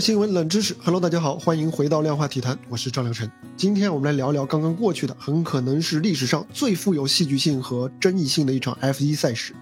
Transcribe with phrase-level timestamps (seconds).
[0.00, 3.28] 新闻冷知识，Hello，大家好，欢迎回到量化体坛，我是赵良辰。
[3.56, 9.56] 今天我们来聊聊刚刚过去的，很可能是历史上最富有戏剧性和争议性的一场 F1 赛事。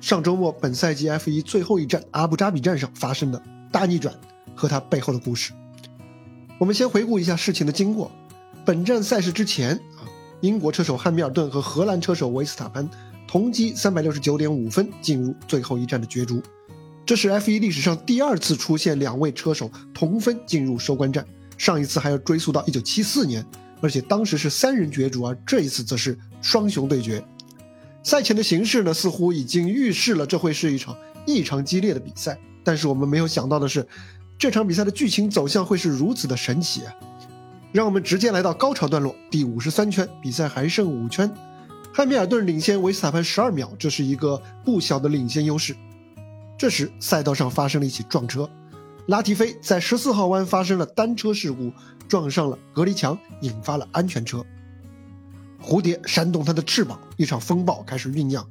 [0.00, 3.42] 上周末本赛季 F1 最后一站阿布扎比站上发生的
[3.72, 4.14] 大逆转
[4.54, 5.52] 和它背后的故事。
[6.58, 8.08] 我们先回顾一下事情的经过。
[8.64, 10.06] 本站赛事之前啊，
[10.42, 12.88] 英国车手汉密尔顿和荷兰车手维斯塔潘
[13.26, 16.40] 同积三百六十九点五分进入最后一站的角逐。
[17.04, 21.26] 这是 F1 历史上第二次出现两位车手同分进入收官战，
[21.58, 23.44] 上一次还要追溯到1974年，
[23.80, 27.22] 而且当时是三人角逐，而这一次则是双雄对决。
[28.04, 30.96] 赛前的形势呢，似乎已经预示了这会是一场
[31.26, 32.38] 异常激烈的比赛。
[32.64, 33.86] 但是我们没有想到的是，
[34.38, 36.94] 这场比赛的剧情走向会是如此的神奇啊！
[37.72, 41.28] 让我们直接来到高潮段落，第五十三圈，比赛还剩五圈，
[41.92, 45.74] 汉密尔顿领先维斯塔潘十二秒，这是一个不小的领先优势。
[46.62, 48.48] 这时，赛道上发生了一起撞车，
[49.06, 51.72] 拉提菲在十四号弯发生了单车事故，
[52.06, 54.46] 撞上了隔离墙，引发了安全车。
[55.60, 58.48] 蝴蝶扇动它的翅膀，一场风暴开始酝酿。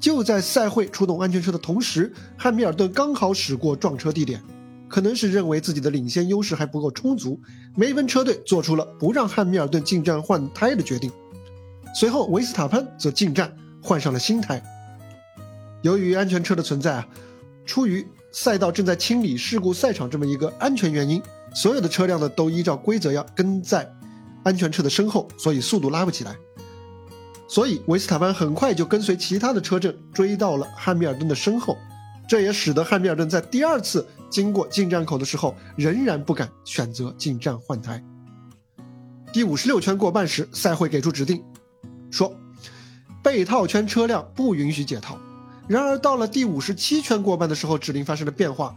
[0.00, 4.42] 就在赛会出动安全车的同时，汉密尔顿刚好驶过撞车地点，
[4.88, 7.38] 可能是认为自己的领先优势还不够充足，
[7.74, 11.12] 梅奔车队做出了不让汉密尔顿进站换胎的决定。
[11.94, 14.62] 随后，维斯塔潘则进站换上了新胎。
[15.82, 17.06] 由于安全车的存在啊。
[17.66, 21.20] 出于赛道正在清理事故赛场这么一个安全原因，
[21.54, 23.90] 所有的车辆呢都依照规则要跟在
[24.44, 26.36] 安全车的身后，所以速度拉不起来。
[27.48, 31.76] 所以维斯塔潘很快就跟随其他的车阵追到了汉密尔顿的身后，
[32.28, 38.02] 这也使得汉密尔顿在第二次经过进站口的时候仍然不敢选择进站换胎。
[39.32, 41.42] 第五十六圈过半时，赛会给出指令，
[42.10, 42.32] 说
[43.22, 45.18] 被套圈车辆不允许解套。
[45.68, 48.74] 然而，到了第五十七圈过半的时候，指令发生了变化，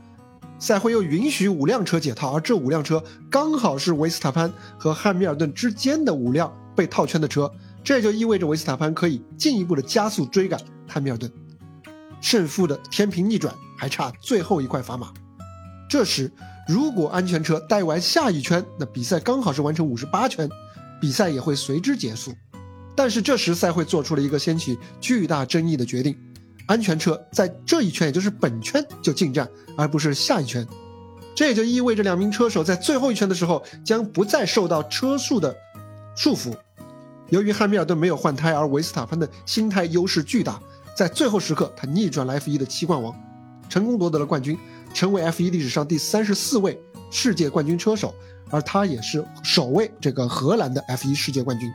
[0.58, 7.52] 赛会又允许五辆车解套，而这五辆车刚好是维斯塔潘和汉密尔顿之间的五辆被套圈的车，
[7.84, 11.32] 这就意味着维斯塔潘可以进一步的加速追赶汉密尔顿，
[12.22, 15.14] 胜负的天平逆转，还差最后一块砝码。
[15.88, 16.32] 这时，
[16.68, 20.50] 如果安全车带完下一圈，那比赛刚好是完成五十八圈，
[21.00, 22.34] 比赛也会随之结束。
[22.96, 26.18] 但是这时赛会做出了一个掀起巨大争议的决定。
[26.70, 30.66] 安全车在这一圈，也就是本圈就进站，而不是下一圈。
[31.34, 35.56] 这也就意味着两名车手在最后一圈的时候将不再受到车速的
[36.16, 36.56] 束缚。
[37.30, 40.62] 由于汉密尔顿没有换胎，而维斯塔潘的新胎优势巨大，
[40.96, 43.16] 在最后时刻他逆转了 F1 的七冠王，
[43.68, 44.56] 成功夺得了冠军，
[44.94, 46.80] 成为 F1 历史上第三十四位
[47.10, 48.14] 世界冠军车手，
[48.52, 51.68] 而他也是首位这个荷兰的 F1 世界冠军。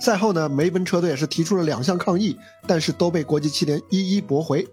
[0.00, 2.36] 赛后呢，梅奔车队也是提出了两项抗议，
[2.66, 4.66] 但是都被国际汽联一一驳回。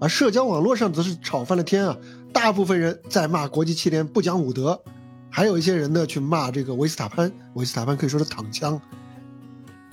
[0.00, 1.96] 而社交网络上则是吵翻了天啊！
[2.32, 4.82] 大部分人在骂国际汽联不讲武德，
[5.30, 7.30] 还有一些人呢去骂这个维斯塔潘。
[7.54, 8.80] 维斯塔潘可以说是躺枪。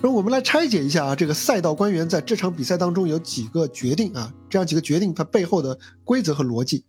[0.02, 6.84] 那我们来拆解一下啊，这个赛道官员在这场比赛当中有几个决定啊，这样几个决定它背后的规则和逻辑。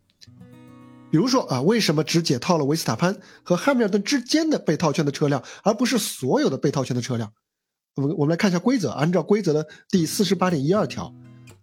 [1.10, 7.32] 比如说啊，为什么只解套了维斯塔潘和汉密尔顿之间的被套圈的车辆，而不是所有的被套圈的车辆？
[8.00, 8.90] 我们我们来看一下规则。
[8.90, 11.12] 按照规则的第四十八点一二条，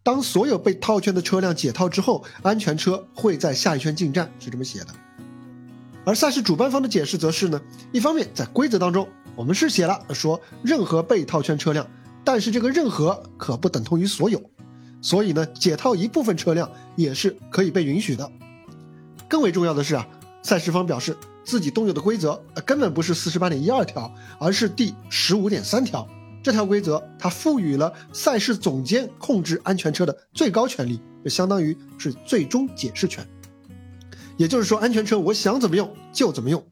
[0.03, 4.87] 当所有被套圈的车辆解套之后，安全车会在下一圈进站，是这么写的。
[6.05, 7.59] 而赛事主办方的解释则是呢，
[7.91, 11.85] 一方面在规则当中我们是写了说任何被套圈车辆，
[12.23, 14.41] 但是这个任何可不等同于所有，
[15.01, 18.31] 所以呢解套一部分车辆也是可以被允许的。
[19.27, 20.07] 更为重要的是啊，
[20.43, 24.09] 赛事方表示自己动用的规则根本不是四十八点一二条，
[24.39, 26.07] 而是第十五点三条。
[26.47, 33.27] 这条规则，它赋予了赛事总监控制安全车的最高权力，就相当于是最终解释权。
[34.37, 36.65] 也就是说，安全车我想怎么用就怎么用。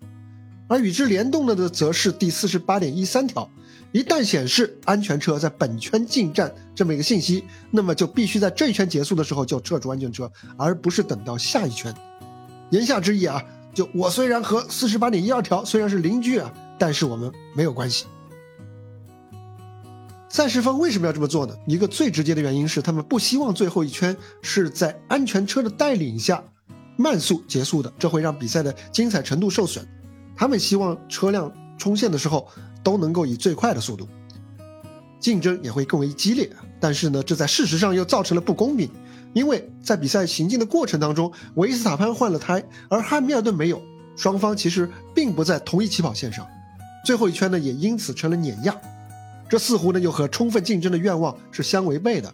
[0.69, 3.49] 而与之联动的的，则是第四十八点一三条，
[3.91, 11.93] 一旦显示安全车在本圈进站这么一个信息，那么就必须在这一圈结束的时候就撤出安全车，而不是等到下一圈。
[12.69, 13.43] 言下之意啊，
[13.73, 16.49] 就我虽然和四十八点一二条虽然是邻居啊，
[16.79, 18.05] 但是我们没有关系。
[20.35, 21.55] 赛事方为什么要这么做呢？
[21.65, 26.43] 一个最直接的原因是，他们不希望最后一圈是在安全车的带领下
[26.97, 29.87] 慢速结束的，这会让比赛的精彩程度受损。
[30.35, 32.45] 他们希望车辆冲线的时候
[32.83, 34.05] 都能够以最快的速度，
[35.21, 36.51] 竞争也会更为激烈。
[36.81, 38.89] 但是呢，这在事实上又造成了不公平，
[39.31, 43.81] 因为在比赛行进的过程当中，维斯塔潘换了胎，而汉密尔顿没有，
[44.17, 46.45] 双方其实并不在同一起跑线上，
[47.05, 48.75] 最后一圈呢也因此成了碾压。
[49.47, 52.33] 这似乎呢又和充分竞争的愿望是相违背的。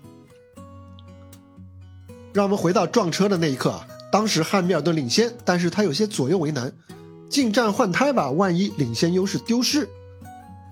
[2.34, 6.72] 让我们回到撞车的那一刻啊，当时汉密尔顿领先，但是他有些左右为难，
[7.30, 9.88] 进站换胎吧，万一领先优势丢失，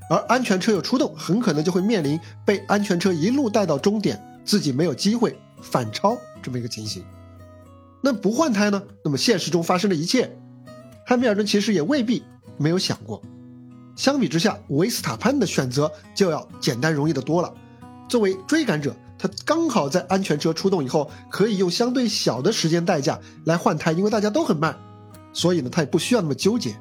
[0.10, 7.04] 而安全车又出动，很可能就会面临被安全车一路带到终点，自己没有机会反超这么一个情形。
[8.02, 8.82] 那不换胎呢？
[9.04, 10.34] 那么现实中发生的一切，
[11.06, 12.24] 汉密尔顿其实也未必
[12.58, 13.22] 没有想过。
[14.00, 17.54] 相比之下，维斯塔潘的选择就要简单容易的多了。
[18.08, 18.96] 作为追赶者。
[19.22, 24.78] 他刚好在安全车出动以后，可以用相对小的时间代价来换胎，因为大家都很慢，
[25.34, 26.80] 所以呢，他也不需要那么纠结。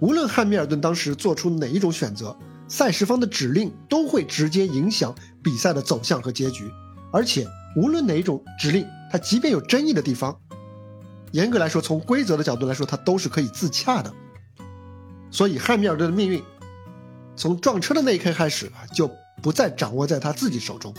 [0.00, 2.36] 无论汉密尔顿当时做出哪一种选择，
[2.68, 6.70] 赛事方的指令都会直接影响比赛的走向和结局。
[7.10, 10.38] 而且，无论哪一种指令，它即便有争议的地方，
[11.32, 14.12] 严格来说，从规则的角度来说，它都是可以自洽的。
[15.30, 16.42] 所以，汉密尔顿的命运，
[17.36, 19.10] 从撞车的那一刻开始，就。
[19.40, 20.92] 不再掌握在他自己手中。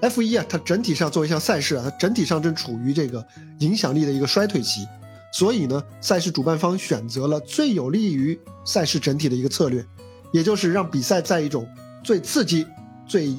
[0.00, 3.22] F 一啊，它整体上作为一项赛事啊，它整体上正处于这个
[3.58, 4.88] 影响力的一个衰退期，
[5.30, 9.84] 所以呢，赛事主办方选择了最有利于赛事整体的一个策略，
[10.32, 11.68] 也就是让比赛在一种
[12.02, 12.66] 最刺激、
[13.06, 13.38] 最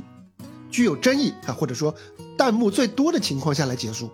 [0.69, 1.95] 具有争议啊，或者说
[2.38, 4.11] 弹幕最多的情况下来结束。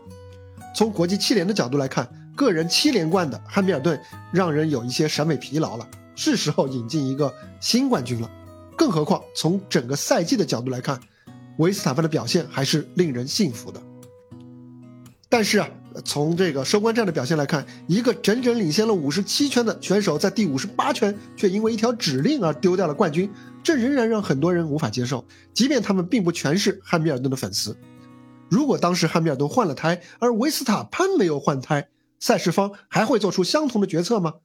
[0.74, 4.00] 从国际汽联的角度来看，个人七连冠的汉密尔顿
[4.32, 8.30] 让人有一些审美疲劳了，是时候引进一个新冠军了。
[8.76, 11.00] 更何况，从整个赛季的角度来看，
[11.58, 13.82] 维斯塔潘的表现还是令人信服的。
[15.30, 15.68] 但是啊，
[16.06, 23.30] 从这个收官战的表现来看，一个整整领先了五十七圈的选手，在第五十八圈却因为一条指令而丢掉了冠军，
[23.64, 25.24] 这仍然让很多人无法接受。
[25.54, 27.76] 即便他们并不全是汉密尔顿的粉丝，
[28.50, 31.88] 如果当时汉密尔顿换了胎，而维斯塔潘没有换胎，
[32.24, 34.36] 赛事方还会做出相同的决策吗？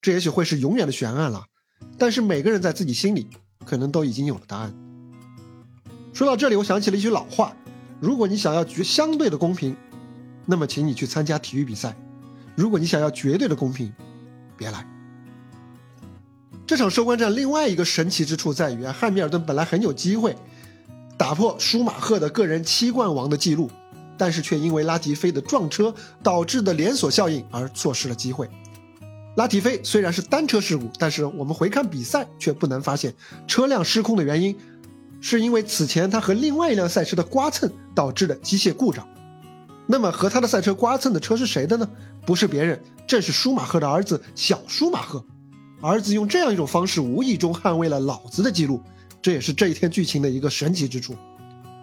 [0.00, 1.46] 这也许会是永远的悬案了。
[1.98, 3.26] 但是每个人在自己心里
[3.66, 4.72] 可能都已经有了答案。
[6.12, 7.56] 说到这里，我想起了一句老话：
[7.98, 9.76] 如果你想要绝相对的公平，
[10.46, 11.90] 那么请你去参加体育比赛；
[12.54, 13.92] 如果你想要绝对的公平，
[14.56, 14.86] 别来。
[16.68, 20.36] 这场收官战另外一个神奇之处在于啊，汉密尔顿本来很有机会
[21.18, 23.68] 打破舒马赫的个人七冠王的记录，
[24.20, 28.46] 但是却因为拉提菲的撞车导致的连锁效应而错失了机会。
[29.36, 33.14] 拉提菲虽然是单车事故，但是我们回看比赛却不难发现，
[33.46, 34.54] 车辆失控的原因，
[35.22, 39.08] 是因为此前他和另外一辆赛车的刮蹭导致的机械故障。
[39.86, 41.88] 那么和他的赛车刮蹭的车是谁的呢？
[42.26, 45.24] 不是别人，正是舒马赫的儿子小舒马赫。
[45.80, 48.82] 儿子用这样一种方式，无意中捍卫了老子的记录，
[49.22, 51.16] 这也是这一天剧情的一个神奇之处。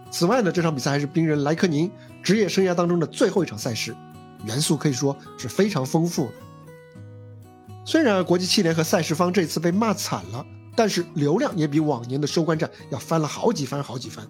[0.10, 1.92] 此外呢，这场比赛还是冰人莱克宁
[2.24, 3.96] 职业生涯当中的最后一场赛事，
[4.46, 6.30] 元素可以说是非常丰富。
[7.86, 10.46] 虽然国际汽联和赛事方这次被骂惨了，
[10.76, 14.28] 但是流量也比往年的收官战要翻了好几番好几番，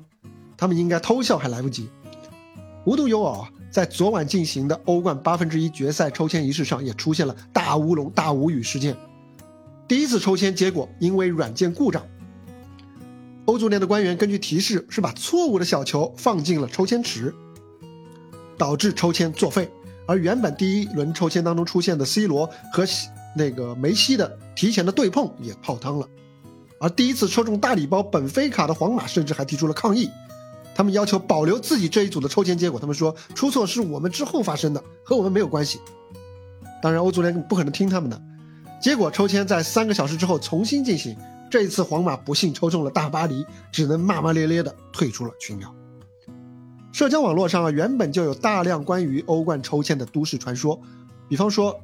[0.56, 1.90] 他们应该偷笑还来不及。
[2.86, 8.96] 无独有偶，在昨晚进行的欧冠八分之一决赛抽签仪式上，也出现了大乌龙、大无语事件。
[9.88, 12.06] 第一次抽签结果因为软件故障，
[13.48, 17.34] 欧足联的官员根据提示是把错误的小球放进了抽签池，
[18.58, 19.70] 导致抽签作废。
[20.06, 22.86] 而原本第一轮抽签当中出现的 C 罗和。
[23.36, 26.08] 那个梅西的提前的对碰也泡汤了，
[26.80, 30.10] 而第一次抽中大礼包本菲卡的皇马甚至还提出了抗议，
[30.74, 32.80] 他们要求保留自己这一组的抽签结果。
[32.80, 35.80] 他们说出错是我们之后发生的，和我们没有关系。
[36.82, 38.20] 当然，欧足联不可能听他们的。
[38.82, 41.16] 结果抽签在三个小时之后重新进行，
[41.50, 45.74] 这一次皇马不幸抽中了大巴黎，只能骂骂咧咧的退出了群聊。
[46.92, 50.80] 社交网络上啊，原本就有大量关于欧冠抽签的都市传说，
[51.28, 51.80] 比方说。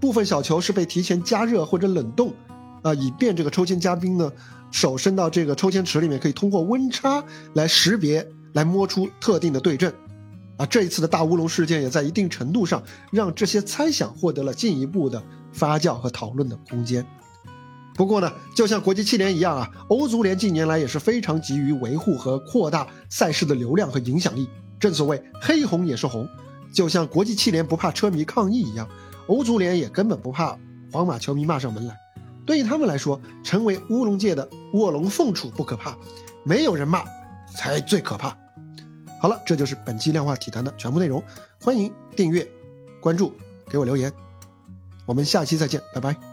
[0.00, 2.34] 部分小球是被提前加热或者冷冻，
[2.82, 4.32] 啊，以便这个抽签嘉宾呢
[4.72, 7.22] 手伸到这个抽签池里面，可以通过温差
[7.54, 9.94] 来识别、来摸出特定的对阵。
[10.56, 12.82] 啊，这一次的大乌龙事件也在一定程度上
[13.12, 17.06] 让这些猜想获得了进一步的发酵和讨论的空间。
[17.94, 24.48] 不过呢，就像国际汽联一样啊，欧足联近年来也是非常急于维护和扩大赛事的流量和影响力。
[24.80, 26.28] 正所谓黑红也是红，
[26.72, 28.88] 就像国际汽联不怕车迷抗议一样。
[29.28, 30.58] 欧足联也根本不怕
[30.90, 31.96] 皇马球迷骂上门来，
[32.44, 35.96] 对于他们来说，成为乌龙界的卧龙凤雏不可怕，
[36.44, 37.04] 没有人骂
[37.54, 38.36] 才最可怕。
[39.20, 41.22] 好了，这就是本期量化体坛的全部内容，
[41.60, 42.46] 欢迎订阅、
[43.00, 43.32] 关注，
[43.68, 44.12] 给我留言，
[45.06, 46.31] 我们下期再见，拜拜。